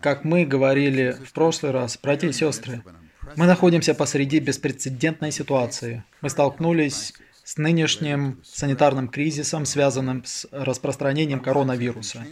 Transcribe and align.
Как 0.00 0.24
мы 0.24 0.44
говорили 0.44 1.16
в 1.24 1.32
прошлый 1.32 1.72
раз, 1.72 1.98
братья 2.02 2.28
и 2.28 2.32
сестры, 2.32 2.82
мы 3.36 3.46
находимся 3.46 3.94
посреди 3.94 4.38
беспрецедентной 4.38 5.32
ситуации. 5.32 6.04
Мы 6.20 6.30
столкнулись 6.30 7.12
с 7.42 7.58
нынешним 7.58 8.40
санитарным 8.44 9.08
кризисом, 9.08 9.66
связанным 9.66 10.24
с 10.24 10.46
распространением 10.50 11.40
коронавируса. 11.40 12.26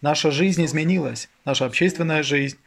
Наша 0.00 0.30
жизнь 0.30 0.64
изменилась, 0.64 1.28
наша 1.44 1.66
общественная 1.66 2.22
жизнь, 2.22 2.58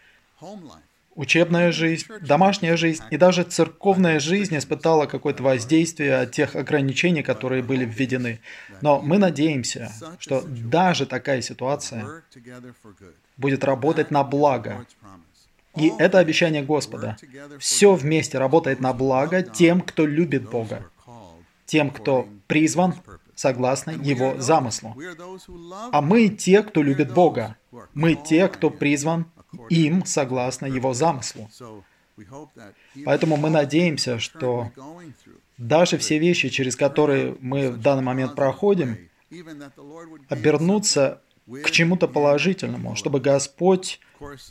учебная 1.15 1.71
жизнь, 1.71 2.05
домашняя 2.21 2.77
жизнь 2.77 3.03
и 3.09 3.17
даже 3.17 3.43
церковная 3.43 4.19
жизнь 4.19 4.57
испытала 4.57 5.05
какое-то 5.05 5.43
воздействие 5.43 6.17
от 6.17 6.31
тех 6.31 6.55
ограничений, 6.55 7.23
которые 7.23 7.63
были 7.63 7.85
введены. 7.85 8.41
Но 8.81 9.01
мы 9.01 9.17
надеемся, 9.17 9.91
что 10.19 10.43
даже 10.45 11.05
такая 11.05 11.41
ситуация 11.41 12.23
будет 13.37 13.63
работать 13.63 14.11
на 14.11 14.23
благо. 14.23 14.85
И 15.75 15.91
это 15.97 16.19
обещание 16.19 16.63
Господа. 16.63 17.17
Все 17.59 17.93
вместе 17.93 18.37
работает 18.37 18.79
на 18.79 18.93
благо 18.93 19.41
тем, 19.41 19.81
кто 19.81 20.05
любит 20.05 20.49
Бога, 20.49 20.85
тем, 21.65 21.89
кто 21.89 22.29
призван 22.47 22.95
согласно 23.35 23.91
Его 23.91 24.35
замыслу. 24.39 24.95
А 25.91 26.01
мы 26.01 26.29
те, 26.29 26.63
кто 26.63 26.81
любит 26.81 27.13
Бога. 27.13 27.57
Мы 27.93 28.15
те, 28.15 28.47
кто 28.47 28.69
призван 28.69 29.25
им 29.69 30.05
согласно 30.05 30.65
Его 30.65 30.93
замыслу. 30.93 31.49
Поэтому 33.03 33.37
мы 33.37 33.49
надеемся, 33.49 34.19
что 34.19 34.71
даже 35.57 35.97
все 35.97 36.17
вещи, 36.17 36.49
через 36.49 36.75
которые 36.75 37.35
мы 37.39 37.71
в 37.71 37.81
данный 37.81 38.03
момент 38.03 38.35
проходим, 38.35 38.97
обернутся 40.29 41.21
к 41.47 41.71
чему-то 41.71 42.07
положительному, 42.07 42.95
чтобы 42.95 43.19
Господь 43.19 43.99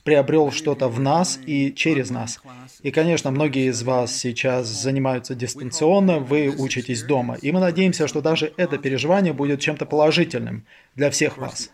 приобрел 0.04 0.52
что-то 0.52 0.88
в 0.88 1.00
нас 1.00 1.40
и 1.44 1.72
через 1.74 2.10
нас. 2.10 2.40
И, 2.82 2.90
конечно, 2.90 3.30
многие 3.30 3.68
из 3.70 3.82
вас 3.82 4.14
сейчас 4.14 4.68
занимаются 4.68 5.34
дистанционно, 5.34 6.18
вы 6.18 6.54
учитесь 6.56 7.02
дома, 7.02 7.36
и 7.40 7.50
мы 7.50 7.60
надеемся, 7.60 8.06
что 8.06 8.20
даже 8.20 8.52
это 8.56 8.78
переживание 8.78 9.32
будет 9.32 9.60
чем-то 9.60 9.86
положительным 9.86 10.66
для 10.94 11.10
всех 11.10 11.38
вас. 11.38 11.70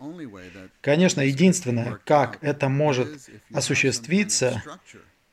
Конечно, 0.81 1.21
единственное, 1.21 1.99
как 2.05 2.39
это 2.41 2.69
может 2.69 3.09
осуществиться, 3.53 4.63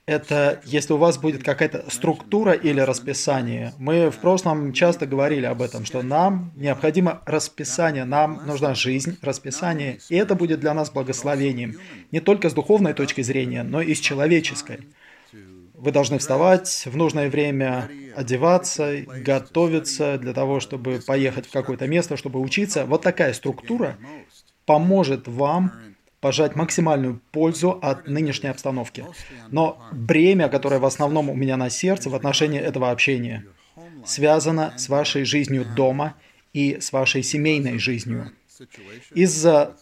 это 0.08 0.62
если 0.64 0.94
у 0.94 0.98
вас 0.98 1.18
будет 1.18 1.44
какая-то 1.44 1.84
структура 1.90 2.54
или 2.54 2.80
расписание. 2.80 3.74
Мы 3.78 4.10
в 4.10 4.18
прошлом 4.18 4.72
часто 4.72 5.06
говорили 5.06 5.46
об 5.46 5.62
этом, 5.62 5.84
что 5.86 6.02
нам 6.02 6.54
необходимо 6.56 7.22
расписание, 7.26 8.06
нам 8.06 8.42
нужна 8.48 8.74
жизнь, 8.74 9.18
расписание, 9.22 10.00
и 10.10 10.16
это 10.16 10.34
будет 10.34 10.62
для 10.62 10.74
нас 10.74 10.90
благословением, 10.90 11.76
не 12.12 12.22
только 12.22 12.50
с 12.50 12.54
духовной 12.54 12.94
точки 12.94 13.22
зрения, 13.22 13.64
но 13.64 13.82
и 13.82 13.94
с 13.94 14.00
человеческой. 14.00 14.88
Вы 15.74 15.92
должны 15.92 16.18
вставать 16.20 16.86
в 16.86 16.96
нужное 16.96 17.30
время, 17.30 17.90
одеваться, 18.16 19.04
готовиться 19.06 20.18
для 20.18 20.34
того, 20.34 20.62
чтобы 20.62 21.02
поехать 21.06 21.48
в 21.48 21.52
какое-то 21.52 21.86
место, 21.86 22.16
чтобы 22.16 22.40
учиться. 22.40 22.86
Вот 22.86 23.02
такая 23.02 23.34
структура 23.34 23.98
поможет 24.66 25.28
вам 25.28 25.74
пожать 26.20 26.56
максимальную 26.56 27.22
пользу 27.32 27.78
от 27.82 28.08
нынешней 28.08 28.50
обстановки. 28.50 29.06
Но 29.50 29.80
бремя, 29.92 30.50
которое 30.50 30.80
в 30.80 30.86
основном 30.86 31.30
у 31.30 31.36
меня 31.36 31.58
на 31.58 31.70
сердце 31.70 32.10
в 32.10 32.16
отношении 32.16 32.60
этого 32.60 32.92
общения, 32.92 33.46
связано 34.06 34.74
с 34.78 34.90
вашей 34.90 35.26
жизнью 35.26 35.66
дома 35.76 36.16
и 36.54 36.80
с 36.80 36.92
вашей 36.92 37.24
семейной 37.24 37.78
жизнью. 37.78 38.32
Из-за 39.14 39.76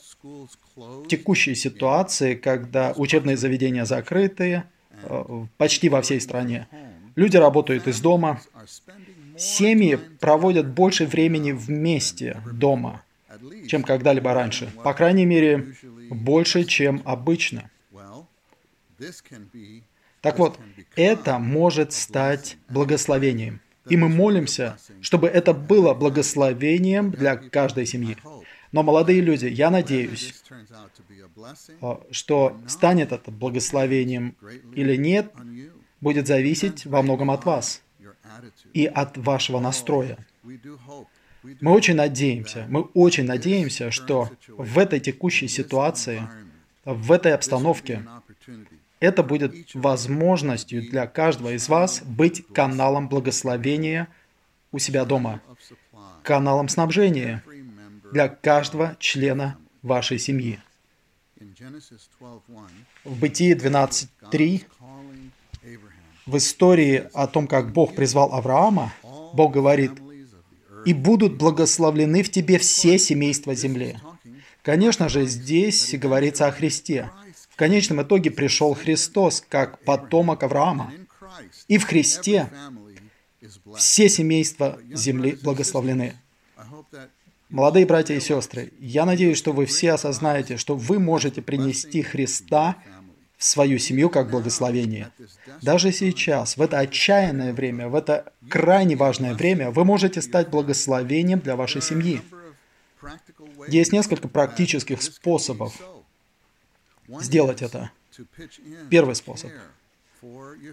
текущей 1.08 1.56
ситуации, 1.56 2.36
когда 2.36 2.94
учебные 2.96 3.38
заведения 3.38 3.86
закрыты 3.86 4.64
э, 5.04 5.46
почти 5.58 5.88
во 5.88 6.02
всей 6.02 6.20
стране, 6.20 6.68
люди 7.16 7.38
работают 7.38 7.88
из 7.88 8.02
дома, 8.02 8.42
семьи 9.38 9.98
проводят 10.20 10.68
больше 10.68 11.06
времени 11.06 11.52
вместе 11.52 12.42
дома, 12.52 13.05
чем 13.68 13.84
когда-либо 13.84 14.34
раньше. 14.34 14.72
По 14.84 14.94
крайней 14.94 15.26
мере, 15.26 15.76
больше, 16.10 16.64
чем 16.64 17.02
обычно. 17.06 17.70
Так 20.22 20.40
вот, 20.40 20.60
это 20.96 21.38
может 21.40 21.94
стать 21.94 22.58
благословением. 22.70 23.62
И 23.88 23.98
мы 23.98 24.10
молимся, 24.10 24.78
чтобы 25.02 25.28
это 25.28 25.54
было 25.54 25.94
благословением 25.94 27.12
для 27.12 27.36
каждой 27.36 27.86
семьи. 27.86 28.18
Но, 28.72 28.84
молодые 28.84 29.22
люди, 29.22 29.46
я 29.46 29.70
надеюсь, 29.70 30.44
а, 31.82 32.02
что 32.12 32.58
станет 32.68 33.12
это 33.12 33.32
благословением 33.32 34.36
или 34.74 34.96
нет, 34.96 35.32
будет 36.02 36.28
зависеть 36.28 36.86
во 36.86 37.02
многом 37.02 37.32
от 37.32 37.46
вас 37.46 37.82
и 38.74 38.86
от 38.86 39.18
вашего 39.18 39.60
настроя. 39.60 40.18
Мы 41.62 41.72
очень 41.72 41.96
надеемся, 41.96 42.66
мы 42.70 42.82
очень 42.94 43.26
надеемся, 43.26 43.92
что 43.92 44.30
в 44.48 44.80
этой 44.80 45.00
текущей 45.00 45.48
ситуации, 45.48 46.24
в 46.84 47.12
этой 47.12 47.34
обстановке, 47.34 48.04
это 49.00 49.24
будет 49.24 49.74
возможностью 49.74 50.82
для 50.82 51.08
каждого 51.08 51.56
из 51.56 51.68
вас 51.70 52.02
быть 52.04 52.46
каналом 52.48 53.10
благословения 53.10 54.08
у 54.72 54.80
себя 54.80 55.06
дома, 55.06 55.42
каналом 56.24 56.70
снабжения 56.70 57.44
для 58.12 58.28
каждого 58.30 58.96
члена 59.00 59.58
вашей 59.82 60.20
семьи. 60.20 60.60
В 63.04 63.20
Бытии 63.20 63.54
12.3 63.54 64.66
в 66.26 66.38
истории 66.38 67.08
о 67.14 67.28
том, 67.28 67.48
как 67.48 67.72
Бог 67.72 67.94
призвал 67.96 68.34
Авраама, 68.34 68.94
Бог 69.34 69.54
говорит, 69.54 69.92
и 70.86 70.94
будут 70.94 71.38
благословлены 71.38 72.24
в 72.24 72.30
тебе 72.30 72.58
все 72.58 72.98
семейства 72.98 73.56
земли. 73.56 73.98
Конечно 74.62 75.10
же, 75.10 75.26
здесь 75.26 75.94
говорится 75.94 76.48
о 76.48 76.52
Христе. 76.52 77.10
В 77.50 77.56
конечном 77.56 78.02
итоге 78.02 78.32
пришел 78.32 78.74
Христос, 78.74 79.44
как 79.48 79.84
потомок 79.84 80.44
Авраама. 80.44 80.92
И 81.68 81.78
в 81.78 81.86
Христе 81.86 82.50
все 83.78 84.10
семейства 84.10 84.80
земли 84.92 85.38
благословлены. 85.42 86.16
Молодые 87.50 87.86
братья 87.86 88.16
и 88.16 88.20
сестры, 88.20 88.74
я 88.80 89.06
надеюсь, 89.06 89.38
что 89.38 89.54
вы 89.54 89.68
все 89.68 89.94
осознаете, 89.94 90.58
что 90.58 90.76
вы 90.76 91.00
можете 91.00 91.42
принести 91.42 92.02
Христа 92.02 92.78
в 93.38 93.44
свою 93.44 93.78
семью 93.80 94.10
как 94.10 94.30
благословение. 94.30 95.12
Даже 95.62 95.92
сейчас, 95.92 96.58
в 96.58 96.62
это 96.62 96.80
отчаянное 96.80 97.54
время, 97.54 97.90
в 97.90 97.96
это 97.96 98.32
крайне 98.50 98.96
важное 98.96 99.34
время, 99.34 99.72
вы 99.72 99.84
можете 99.86 100.22
стать 100.22 100.50
благословением 100.50 101.40
для 101.40 101.56
вашей 101.56 101.82
семьи. 101.82 102.22
Есть 103.68 103.92
несколько 103.92 104.28
практических 104.28 105.02
способов 105.02 105.74
сделать 107.22 107.62
это. 107.62 107.92
Первый 108.90 109.16
способ– 109.16 109.52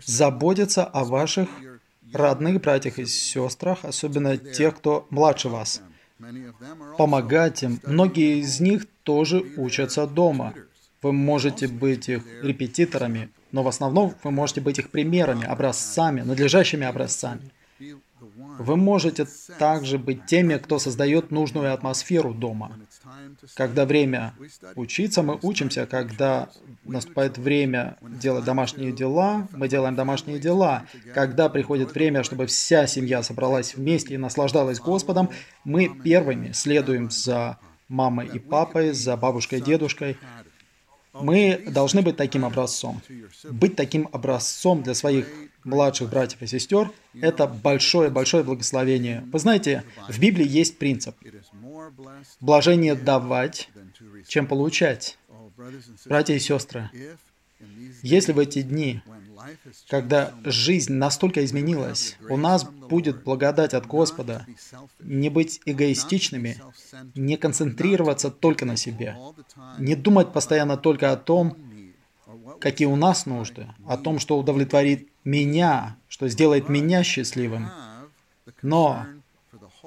заботиться 0.06 0.84
о 0.84 1.04
ваших 1.04 1.48
родных 2.12 2.60
братьях 2.60 2.98
и 2.98 3.06
сестрах, 3.06 3.84
особенно 3.84 4.36
тех, 4.36 4.76
кто 4.76 5.06
младше 5.10 5.48
вас. 5.48 5.82
Помогать 6.98 7.62
им. 7.62 7.80
Многие 7.84 8.40
из 8.40 8.60
них 8.60 8.86
тоже 9.02 9.44
учатся 9.56 10.06
дома. 10.06 10.54
Вы 11.02 11.12
можете 11.12 11.68
быть 11.68 12.08
их 12.08 12.22
репетиторами, 12.42 13.30
но 13.50 13.62
в 13.62 13.68
основном 13.68 14.14
вы 14.22 14.30
можете 14.30 14.60
быть 14.60 14.78
их 14.78 14.90
примерами, 14.90 15.44
образцами, 15.44 16.20
надлежащими 16.20 16.86
образцами. 16.86 17.50
Вы 18.58 18.76
можете 18.76 19.26
также 19.58 19.98
быть 19.98 20.26
теми, 20.26 20.56
кто 20.56 20.78
создает 20.78 21.30
нужную 21.30 21.74
атмосферу 21.74 22.32
дома. 22.32 22.78
Когда 23.54 23.84
время 23.84 24.34
учиться, 24.76 25.22
мы 25.22 25.38
учимся. 25.42 25.86
Когда 25.86 26.48
наступает 26.84 27.38
время 27.38 27.96
делать 28.00 28.44
домашние 28.44 28.92
дела, 28.92 29.48
мы 29.52 29.68
делаем 29.68 29.96
домашние 29.96 30.38
дела. 30.38 30.84
Когда 31.14 31.48
приходит 31.48 31.94
время, 31.94 32.22
чтобы 32.22 32.46
вся 32.46 32.86
семья 32.86 33.22
собралась 33.22 33.74
вместе 33.74 34.14
и 34.14 34.18
наслаждалась 34.18 34.78
Господом, 34.78 35.30
мы 35.64 35.88
первыми 35.88 36.52
следуем 36.52 37.10
за 37.10 37.58
мамой 37.88 38.28
и 38.28 38.38
папой, 38.38 38.92
за 38.92 39.16
бабушкой 39.16 39.58
и 39.58 39.62
дедушкой, 39.62 40.16
мы 41.12 41.62
должны 41.66 42.02
быть 42.02 42.16
таким 42.16 42.44
образцом. 42.44 43.00
Быть 43.44 43.76
таким 43.76 44.08
образцом 44.12 44.82
для 44.82 44.94
своих 44.94 45.26
младших 45.64 46.10
братьев 46.10 46.42
и 46.42 46.46
сестер– 46.46 46.90
это 47.20 47.46
большое-большое 47.46 48.44
благословение. 48.44 49.24
Вы 49.32 49.38
знаете, 49.38 49.84
в 50.08 50.18
Библии 50.18 50.46
есть 50.46 50.78
принцип. 50.78 51.14
Блажение 52.40 52.94
давать, 52.94 53.68
чем 54.26 54.46
получать. 54.46 55.18
Братья 56.06 56.34
и 56.34 56.38
сестры, 56.38 56.90
если 58.02 58.32
в 58.32 58.38
эти 58.38 58.62
дни, 58.62 59.02
когда 59.88 60.32
жизнь 60.44 60.92
настолько 60.92 61.44
изменилась, 61.44 62.16
у 62.28 62.36
нас 62.36 62.64
будет 62.64 63.22
благодать 63.24 63.74
от 63.74 63.86
Господа 63.86 64.46
не 65.00 65.28
быть 65.30 65.60
эгоистичными, 65.64 66.60
не 67.14 67.36
концентрироваться 67.36 68.30
только 68.30 68.64
на 68.64 68.76
себе, 68.76 69.16
не 69.78 69.94
думать 69.94 70.32
постоянно 70.32 70.76
только 70.76 71.12
о 71.12 71.16
том, 71.16 71.56
какие 72.60 72.86
у 72.86 72.96
нас 72.96 73.26
нужды, 73.26 73.66
о 73.86 73.96
том, 73.96 74.18
что 74.18 74.38
удовлетворит 74.38 75.08
меня, 75.24 75.96
что 76.08 76.28
сделает 76.28 76.68
меня 76.68 77.02
счастливым. 77.02 77.70
Но 78.62 79.06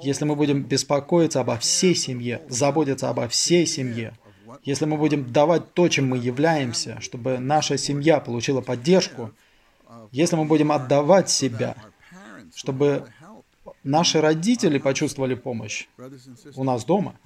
если 0.02 0.24
мы 0.24 0.36
будем 0.36 0.62
беспокоиться 0.62 1.40
обо 1.40 1.56
всей 1.58 1.94
семье, 1.94 2.42
заботиться 2.48 3.08
обо 3.08 3.28
всей 3.28 3.66
семье, 3.66 4.14
если 4.62 4.84
мы 4.84 4.96
будем 4.96 5.32
давать 5.32 5.72
то, 5.74 5.88
чем 5.88 6.08
мы 6.08 6.18
являемся, 6.18 7.00
чтобы 7.00 7.38
наша 7.38 7.78
семья 7.78 8.20
получила 8.20 8.60
поддержку, 8.60 9.32
если 10.12 10.36
мы 10.36 10.44
будем 10.44 10.72
отдавать 10.72 11.30
себя, 11.30 11.76
чтобы 12.54 13.06
наши 13.84 14.20
родители 14.20 14.78
почувствовали 14.78 15.34
помощь 15.34 15.86
у 16.56 16.64
нас 16.64 16.84
дома, 16.84 17.18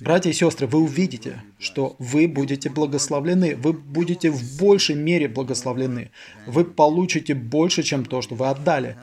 братья 0.00 0.30
и 0.30 0.32
сестры, 0.32 0.66
вы 0.66 0.80
увидите, 0.80 1.42
что 1.58 1.96
вы 1.98 2.28
будете 2.28 2.70
благословлены, 2.70 3.56
вы 3.56 3.72
будете 3.72 4.30
в 4.30 4.58
большей 4.58 4.94
мере 4.94 5.28
благословлены, 5.28 6.10
вы 6.46 6.64
получите 6.64 7.34
больше, 7.34 7.82
чем 7.82 8.04
то, 8.04 8.22
что 8.22 8.34
вы 8.34 8.48
отдали. 8.48 8.96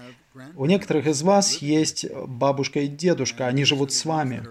У 0.56 0.66
некоторых 0.66 1.08
из 1.08 1.22
вас 1.24 1.58
есть 1.58 2.06
бабушка 2.28 2.82
и 2.82 2.88
дедушка, 2.88 3.48
они 3.48 3.66
живут 3.66 3.92
с 3.92 4.06
вами. 4.06 4.44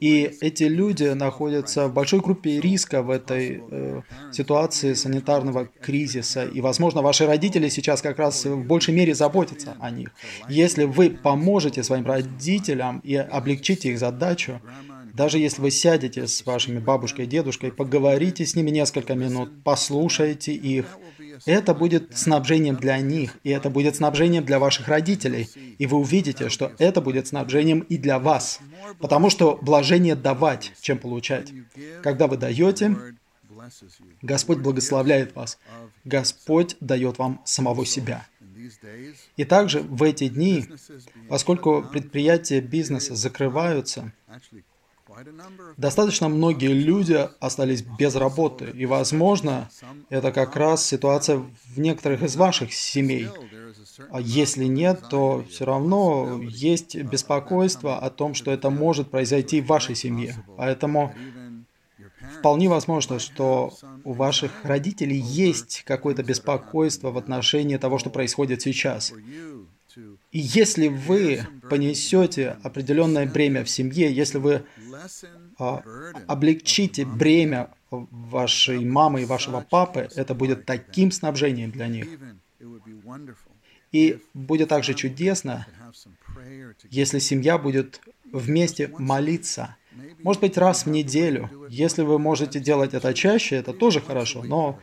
И 0.00 0.36
эти 0.40 0.64
люди 0.64 1.04
находятся 1.04 1.86
в 1.86 1.94
большой 1.94 2.20
группе 2.20 2.60
риска 2.60 3.02
в 3.02 3.10
этой 3.10 3.62
э, 3.70 4.02
ситуации 4.32 4.94
санитарного 4.94 5.66
кризиса. 5.80 6.44
И, 6.44 6.60
возможно, 6.60 7.02
ваши 7.02 7.26
родители 7.26 7.68
сейчас 7.68 8.02
как 8.02 8.18
раз 8.18 8.44
в 8.44 8.64
большей 8.64 8.94
мере 8.94 9.14
заботятся 9.14 9.76
о 9.78 9.90
них. 9.90 10.10
Если 10.48 10.84
вы 10.84 11.10
поможете 11.10 11.84
своим 11.84 12.04
родителям 12.06 13.00
и 13.04 13.14
облегчите 13.14 13.90
их 13.90 13.98
задачу, 13.98 14.60
даже 15.14 15.38
если 15.38 15.62
вы 15.62 15.70
сядете 15.72 16.28
с 16.28 16.46
вашими 16.46 16.78
бабушкой 16.78 17.24
и 17.24 17.28
дедушкой, 17.28 17.72
поговорите 17.72 18.46
с 18.46 18.54
ними 18.54 18.70
несколько 18.70 19.14
минут, 19.14 19.50
послушайте 19.64 20.52
их, 20.52 20.96
это 21.46 21.74
будет 21.74 22.16
снабжением 22.16 22.76
для 22.76 22.98
них, 22.98 23.36
и 23.44 23.50
это 23.50 23.70
будет 23.70 23.96
снабжением 23.96 24.44
для 24.44 24.58
ваших 24.58 24.88
родителей. 24.88 25.48
И 25.78 25.86
вы 25.86 25.98
увидите, 25.98 26.48
что 26.48 26.72
это 26.78 27.00
будет 27.00 27.26
снабжением 27.26 27.80
и 27.80 27.96
для 27.96 28.18
вас. 28.18 28.60
Потому 28.98 29.30
что 29.30 29.58
блажение 29.60 30.14
давать, 30.14 30.72
чем 30.80 30.98
получать. 30.98 31.52
Когда 32.02 32.26
вы 32.26 32.36
даете, 32.36 32.96
Господь 34.22 34.58
благословляет 34.58 35.34
вас. 35.34 35.58
Господь 36.04 36.76
дает 36.80 37.18
вам 37.18 37.40
самого 37.44 37.84
себя. 37.84 38.26
И 39.36 39.44
также 39.44 39.80
в 39.80 40.02
эти 40.02 40.28
дни, 40.28 40.66
поскольку 41.28 41.82
предприятия 41.82 42.60
бизнеса 42.60 43.14
закрываются, 43.14 44.12
Достаточно 45.76 46.28
многие 46.28 46.72
люди 46.72 47.28
остались 47.40 47.82
без 47.82 48.14
работы, 48.14 48.70
и, 48.74 48.86
возможно, 48.86 49.68
это 50.10 50.32
как 50.32 50.56
раз 50.56 50.84
ситуация 50.84 51.38
в 51.38 51.78
некоторых 51.78 52.22
из 52.22 52.36
ваших 52.36 52.72
семей. 52.72 53.28
А 54.10 54.20
если 54.20 54.64
нет, 54.64 55.02
то 55.10 55.44
все 55.50 55.64
равно 55.64 56.40
есть 56.42 56.96
беспокойство 56.96 57.98
о 57.98 58.10
том, 58.10 58.34
что 58.34 58.50
это 58.50 58.70
может 58.70 59.10
произойти 59.10 59.60
в 59.60 59.66
вашей 59.66 59.94
семье. 59.94 60.36
Поэтому 60.56 61.14
вполне 62.38 62.68
возможно, 62.68 63.18
что 63.18 63.72
у 64.04 64.12
ваших 64.12 64.64
родителей 64.64 65.18
есть 65.18 65.82
какое-то 65.84 66.22
беспокойство 66.22 67.10
в 67.10 67.18
отношении 67.18 67.76
того, 67.76 67.98
что 67.98 68.10
происходит 68.10 68.62
сейчас. 68.62 69.12
И 70.38 70.40
если 70.40 70.86
вы 70.86 71.44
понесете 71.68 72.58
определенное 72.62 73.26
бремя 73.26 73.64
в 73.64 73.68
семье, 73.68 74.12
если 74.12 74.38
вы 74.38 74.62
а, 75.58 75.82
облегчите 76.28 77.04
бремя 77.04 77.70
вашей 77.90 78.84
мамы 78.84 79.22
и 79.22 79.24
вашего 79.24 79.62
папы, 79.62 80.08
это 80.14 80.36
будет 80.36 80.64
таким 80.64 81.10
снабжением 81.10 81.72
для 81.72 81.88
них. 81.88 82.06
И 83.90 84.22
будет 84.32 84.68
также 84.68 84.94
чудесно, 84.94 85.66
если 86.88 87.18
семья 87.18 87.58
будет 87.58 88.00
вместе 88.30 88.86
молиться– 88.96 89.74
может 90.22 90.40
быть, 90.40 90.58
раз 90.58 90.84
в 90.84 90.90
неделю. 90.90 91.50
Если 91.68 92.02
вы 92.02 92.18
можете 92.18 92.60
делать 92.60 92.94
это 92.94 93.14
чаще, 93.14 93.56
это 93.56 93.72
тоже 93.72 94.00
хорошо, 94.00 94.42
но, 94.42 94.78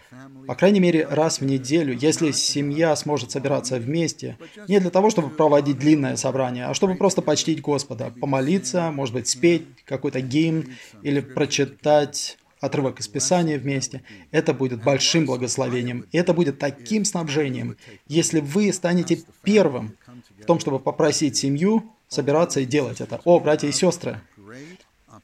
по 0.47 0.55
крайней 0.55 0.79
мере, 0.79 1.07
раз 1.07 1.39
в 1.39 1.45
неделю, 1.45 1.97
если 1.97 2.31
семья 2.31 2.95
сможет 2.95 3.31
собираться 3.31 3.77
вместе, 3.77 4.37
не 4.67 4.79
для 4.79 4.89
того, 4.89 5.09
чтобы 5.09 5.29
проводить 5.29 5.77
длинное 5.77 6.15
собрание, 6.15 6.65
а 6.65 6.73
чтобы 6.73 6.95
просто 6.95 7.21
почтить 7.21 7.61
Господа, 7.61 8.13
помолиться, 8.19 8.91
может 8.91 9.13
быть, 9.13 9.27
спеть 9.27 9.63
какой-то 9.85 10.21
гимн 10.21 10.73
или 11.03 11.19
прочитать 11.19 12.37
отрывок 12.59 12.99
из 12.99 13.07
Писания 13.07 13.59
вместе, 13.59 14.01
это 14.31 14.53
будет 14.53 14.83
большим 14.83 15.25
благословением. 15.25 16.05
И 16.11 16.17
это 16.17 16.33
будет 16.33 16.59
таким 16.59 17.05
снабжением, 17.05 17.77
если 18.07 18.39
вы 18.39 18.71
станете 18.73 19.19
первым 19.43 19.95
в 20.41 20.45
том, 20.45 20.59
чтобы 20.59 20.79
попросить 20.79 21.37
семью 21.37 21.91
собираться 22.07 22.59
и 22.59 22.65
делать 22.65 23.01
это. 23.01 23.19
О, 23.23 23.39
братья 23.39 23.67
и 23.67 23.71
сестры, 23.71 24.21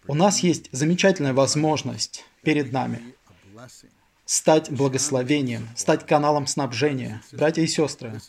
у 0.08 0.14
нас 0.14 0.40
есть 0.40 0.70
замечательная 0.72 1.34
возможность 1.34 2.26
перед 2.44 2.72
нами 2.72 3.16
стать 4.26 4.72
благословением, 4.72 5.68
стать 5.76 6.06
каналом 6.06 6.48
снабжения. 6.48 7.22
Братья 7.34 7.62
и 7.62 7.68
сестры, 7.68 8.20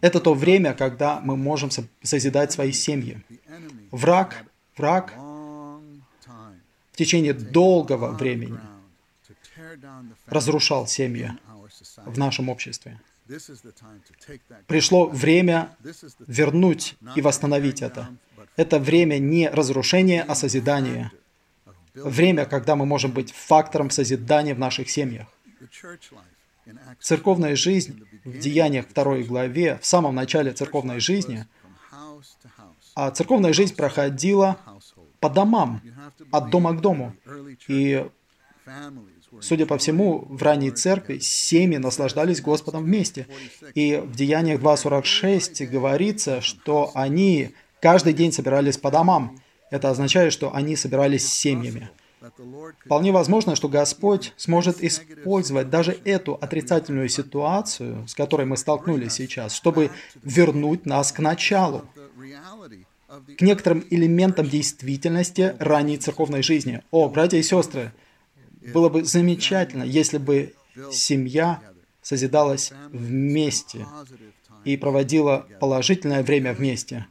это 0.00 0.20
то 0.20 0.34
время, 0.34 0.74
когда 0.74 1.20
мы 1.20 1.36
можем 1.36 1.70
созидать 2.02 2.52
свои 2.52 2.72
семьи. 2.72 3.22
Враг, 3.90 4.44
враг 4.76 5.12
в 5.16 6.96
течение 6.96 7.34
долгого 7.34 8.12
времени 8.12 8.60
разрушал 10.26 10.86
семьи 10.86 11.32
в 12.06 12.18
нашем 12.18 12.48
обществе. 12.48 13.00
Пришло 14.66 15.06
время 15.06 15.76
вернуть 16.26 16.96
и 17.14 17.20
восстановить 17.20 17.82
это. 17.82 18.08
Это 18.56 18.78
время 18.78 19.18
не 19.18 19.48
разрушения, 19.48 20.22
а 20.22 20.34
созидания. 20.34 21.12
Время, 21.94 22.46
когда 22.46 22.76
мы 22.76 22.86
можем 22.86 23.12
быть 23.12 23.32
фактором 23.32 23.90
созидания 23.90 24.54
в 24.54 24.58
наших 24.58 24.88
семьях. 24.88 25.26
Церковная 27.00 27.56
жизнь 27.56 28.02
в 28.24 28.38
Деяниях 28.38 28.88
второй 28.88 29.24
главе, 29.24 29.78
в 29.80 29.86
самом 29.86 30.14
начале 30.14 30.52
церковной 30.52 31.00
жизни, 31.00 31.46
а 32.94 33.10
церковная 33.10 33.52
жизнь 33.52 33.74
проходила 33.74 34.58
по 35.20 35.30
домам, 35.30 35.80
от 36.30 36.50
дома 36.50 36.72
к 36.72 36.80
дому. 36.80 37.14
И 37.68 38.06
Судя 39.40 39.66
по 39.66 39.78
всему, 39.78 40.26
в 40.28 40.42
ранней 40.42 40.70
церкви 40.70 41.18
семьи 41.18 41.76
наслаждались 41.76 42.40
Господом 42.40 42.84
вместе. 42.84 43.26
И 43.74 43.96
в 43.96 44.14
Деяниях 44.16 44.60
2.46 44.60 45.66
говорится, 45.66 46.40
что 46.40 46.90
они 46.94 47.50
каждый 47.80 48.12
день 48.14 48.32
собирались 48.32 48.78
по 48.78 48.90
домам. 48.90 49.40
Это 49.70 49.90
означает, 49.90 50.32
что 50.32 50.54
они 50.54 50.76
собирались 50.76 51.28
с 51.28 51.32
семьями. 51.32 51.90
Вполне 52.84 53.12
возможно, 53.12 53.54
что 53.54 53.68
Господь 53.68 54.32
сможет 54.36 54.82
использовать 54.82 55.70
даже 55.70 55.96
эту 56.04 56.34
отрицательную 56.34 57.08
ситуацию, 57.08 58.08
с 58.08 58.14
которой 58.14 58.46
мы 58.46 58.56
столкнулись 58.56 59.12
сейчас, 59.12 59.54
чтобы 59.54 59.90
вернуть 60.22 60.84
нас 60.84 61.12
к 61.12 61.20
началу, 61.20 61.84
к 63.36 63.40
некоторым 63.40 63.84
элементам 63.90 64.48
действительности 64.48 65.54
ранней 65.58 65.96
церковной 65.96 66.42
жизни. 66.42 66.82
О, 66.90 67.08
братья 67.08 67.38
и 67.38 67.42
сестры, 67.42 67.92
было 68.72 68.88
бы 68.88 69.04
замечательно, 69.04 69.82
если 69.82 70.18
бы 70.18 70.54
семья 70.92 71.60
созидалась 72.02 72.72
вместе 72.90 73.86
и 74.64 74.76
проводила 74.76 75.46
положительное 75.60 76.22
время 76.22 76.52
вместе. 76.52 77.06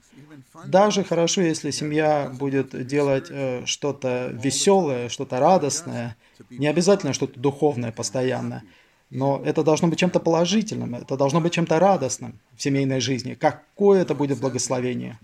Даже 0.66 1.04
хорошо, 1.04 1.42
если 1.42 1.72
семья 1.72 2.32
будет 2.34 2.88
делать 2.88 3.28
э, 3.30 3.64
что-то 3.66 4.30
веселое, 4.34 5.10
что-то 5.10 5.40
радостное, 5.40 6.16
не 6.50 6.68
обязательно 6.68 7.14
что-то 7.14 7.40
духовное 7.40 7.92
постоянно, 7.92 8.64
но 9.10 9.42
это 9.46 9.64
должно 9.64 9.88
быть 9.88 10.00
чем-то 10.00 10.20
положительным, 10.20 10.96
это 10.96 11.16
должно 11.16 11.40
быть 11.40 11.54
чем-то 11.54 11.80
радостным 11.80 12.40
в 12.56 12.62
семейной 12.62 13.00
жизни. 13.00 13.36
Какое 13.36 14.02
это 14.02 14.14
будет 14.16 14.40
благословение? 14.40 15.20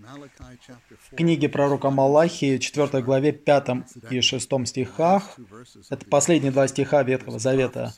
В 1.10 1.16
книге 1.16 1.48
пророка 1.48 1.90
Малахии, 1.90 2.58
4 2.58 3.02
главе, 3.02 3.32
5 3.32 3.68
и 4.10 4.20
6 4.20 4.66
стихах, 4.66 5.38
это 5.90 6.06
последние 6.06 6.52
два 6.52 6.66
стиха 6.68 7.02
Ветхого 7.02 7.38
Завета, 7.38 7.94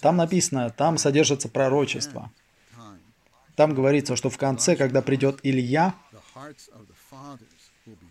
там 0.00 0.16
написано, 0.16 0.70
там 0.70 0.98
содержится 0.98 1.48
пророчество. 1.48 2.30
Там 3.56 3.74
говорится, 3.74 4.16
что 4.16 4.30
в 4.30 4.38
конце, 4.38 4.76
когда 4.76 5.02
придет 5.02 5.40
Илья, 5.42 5.94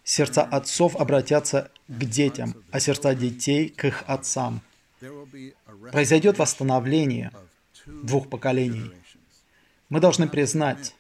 сердца 0.04 0.44
отцов 0.44 0.96
обратятся 0.96 1.72
к 1.88 2.06
детям, 2.06 2.54
а 2.72 2.80
сердца 2.80 3.16
детей 3.16 3.70
к 3.70 3.86
их 3.86 4.04
отцам. 4.08 4.62
Произойдет 5.92 6.38
восстановление 6.38 7.32
двух 7.86 8.30
поколений. 8.30 8.92
Мы 9.90 10.00
должны 10.00 10.28
признать, 10.28 10.96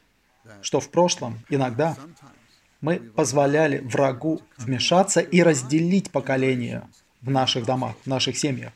что 0.61 0.79
в 0.79 0.89
прошлом 0.89 1.39
иногда 1.49 1.95
мы 2.81 2.97
позволяли 2.97 3.79
врагу 3.79 4.41
вмешаться 4.57 5.21
и 5.21 5.41
разделить 5.41 6.11
поколения 6.11 6.87
в 7.21 7.29
наших 7.29 7.65
домах, 7.65 7.95
в 8.03 8.07
наших 8.07 8.37
семьях. 8.37 8.73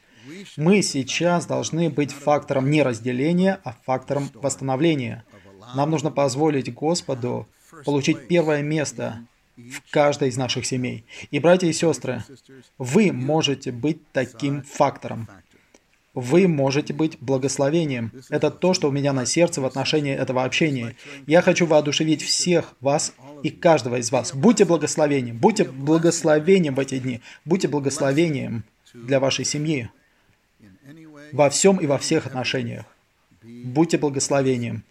Мы 0.58 0.82
сейчас 0.82 1.46
должны 1.46 1.90
быть 1.90 2.12
фактором 2.12 2.70
не 2.70 2.84
разделения, 2.84 3.60
а 3.64 3.74
фактором 3.86 4.30
восстановления. 4.36 5.24
Нам 5.76 5.92
нужно 5.92 6.12
позволить 6.12 6.74
Господу 6.74 7.48
получить 7.84 8.28
первое 8.28 8.62
место 8.62 9.26
в 9.58 9.92
каждой 9.92 10.30
из 10.30 10.38
наших 10.38 10.66
семей. 10.66 11.06
И, 11.32 11.40
братья 11.40 11.68
и 11.68 11.74
сестры, 11.74 12.24
вы 12.78 13.12
можете 13.12 13.72
быть 13.72 14.00
таким 14.12 14.64
фактором. 14.64 15.28
Вы 16.14 16.48
можете 16.48 16.94
быть 16.94 17.18
благословением. 17.20 18.12
Это 18.30 18.50
то, 18.50 18.74
что 18.74 18.88
у 18.88 18.92
меня 18.92 19.12
на 19.12 19.26
сердце 19.26 19.60
в 19.60 19.66
отношении 19.66 20.14
этого 20.14 20.46
общения. 20.46 20.96
Я 21.28 21.42
хочу 21.42 21.66
воодушевить 21.66 22.22
всех 22.22 22.74
вас 22.80 23.14
и 23.44 23.50
каждого 23.50 23.98
из 23.98 24.12
вас. 24.12 24.34
Будьте 24.34 24.64
благословением. 24.64 25.38
Будьте 25.38 25.66
благословением 25.66 26.76
в 26.76 26.80
эти 26.80 27.00
дни. 27.00 27.22
Будьте 27.44 27.68
благословением 27.68 28.64
для 28.94 29.20
вашей 29.20 29.44
семьи. 29.44 29.90
Во 31.34 31.50
всем 31.50 31.78
и 31.78 31.86
во 31.86 31.98
всех 31.98 32.28
отношениях. 32.28 32.86
Будьте 33.44 33.98
благословением. 33.98 34.84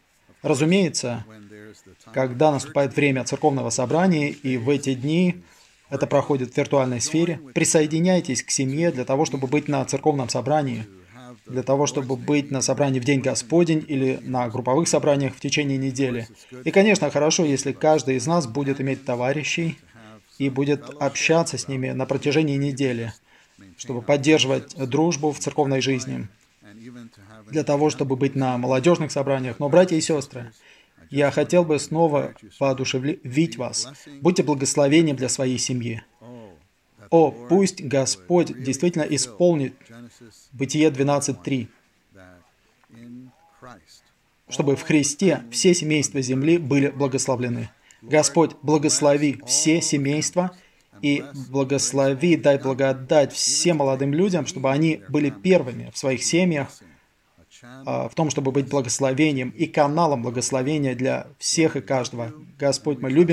Разумеется, 0.42 1.24
когда 2.12 2.50
наступает 2.50 2.96
время 2.96 3.24
церковного 3.24 3.70
собрания, 3.70 4.30
и 4.30 4.56
в 4.56 4.68
эти 4.70 4.94
дни 4.94 5.42
это 5.90 6.06
проходит 6.06 6.52
в 6.52 6.56
виртуальной 6.56 7.00
сфере, 7.00 7.40
присоединяйтесь 7.54 8.42
к 8.42 8.50
семье 8.50 8.90
для 8.90 9.04
того, 9.04 9.24
чтобы 9.24 9.46
быть 9.46 9.68
на 9.68 9.84
церковном 9.84 10.28
собрании– 10.28 10.86
для 11.46 11.62
того, 11.62 11.86
чтобы 11.86 12.16
быть 12.16 12.50
на 12.50 12.60
собрании 12.62 13.00
в 13.00 13.04
День 13.04 13.20
Господень 13.20 13.84
или 13.86 14.18
на 14.22 14.48
групповых 14.48 14.88
собраниях 14.88 15.34
в 15.34 15.40
течение 15.40 15.78
недели. 15.78 16.28
И, 16.64 16.70
конечно, 16.70 17.10
хорошо, 17.10 17.44
если 17.44 17.72
каждый 17.72 18.16
из 18.16 18.26
нас 18.26 18.46
будет 18.46 18.80
иметь 18.80 19.04
товарищей 19.04 19.78
и 20.38 20.48
будет 20.48 20.88
общаться 21.00 21.58
с 21.58 21.68
ними 21.68 21.90
на 21.90 22.06
протяжении 22.06 22.56
недели, 22.56 23.12
чтобы 23.76 24.02
поддерживать 24.02 24.74
дружбу 24.76 25.32
в 25.32 25.38
церковной 25.38 25.80
жизни, 25.80 26.28
для 27.50 27.62
того, 27.62 27.90
чтобы 27.90 28.16
быть 28.16 28.34
на 28.34 28.58
молодежных 28.58 29.12
собраниях. 29.12 29.58
Но, 29.58 29.68
братья 29.68 29.96
и 29.96 30.00
сестры, 30.00 30.52
я 31.10 31.30
хотел 31.30 31.64
бы 31.64 31.78
снова 31.78 32.34
воодушевить 32.58 33.56
вас. 33.56 33.88
Будьте 34.20 34.42
благословением 34.42 35.16
для 35.16 35.28
своей 35.28 35.58
семьи. 35.58 36.02
О, 37.10 37.30
пусть 37.30 37.82
Господь 37.82 38.52
действительно 38.62 39.02
исполнит 39.02 39.74
Бытие 40.52 40.90
12.3, 40.90 41.68
чтобы 44.48 44.76
в 44.76 44.82
Христе 44.82 45.44
все 45.50 45.74
семейства 45.74 46.20
земли 46.20 46.58
были 46.58 46.88
благословлены. 46.88 47.70
Господь, 48.02 48.52
благослови 48.62 49.40
все 49.46 49.80
семейства 49.80 50.56
и 51.00 51.24
благослови, 51.50 52.36
дай 52.36 52.58
благодать 52.58 53.32
всем 53.32 53.78
молодым 53.78 54.12
людям, 54.12 54.46
чтобы 54.46 54.70
они 54.70 55.02
были 55.08 55.30
первыми 55.30 55.90
в 55.92 55.98
своих 55.98 56.22
семьях, 56.22 56.68
в 57.84 58.12
том, 58.14 58.30
чтобы 58.30 58.50
быть 58.50 58.68
благословением 58.68 59.50
и 59.50 59.66
каналом 59.66 60.22
благословения 60.22 60.94
для 60.94 61.26
всех 61.38 61.76
и 61.76 61.80
каждого. 61.80 62.32
Господь, 62.58 63.00
мы 63.00 63.10
любим 63.10 63.32